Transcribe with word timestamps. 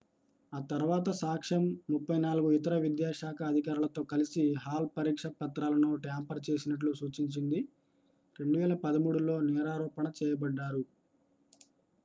ఆ 0.53 0.59
తర్వాత 0.69 1.09
సాక్ష్యం 1.17 1.63
34 1.89 2.21
ఇతర 2.55 2.73
విద్యాశాఖ 2.85 3.37
అధికారులతో 3.49 4.01
కలిసి 4.11 4.43
హాల్ 4.63 4.87
పరీక్షపత్రాలను 4.95 5.89
ట్యాంపర్ 6.05 6.41
చేసినట్లు 6.47 6.93
సూచించింది 7.01 7.59
2013లో 8.35 9.35
నేరారోపణ 9.49 10.07
చేయబడ్డారు 10.19 10.81